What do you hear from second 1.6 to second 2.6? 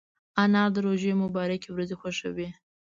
ورځې خوښوي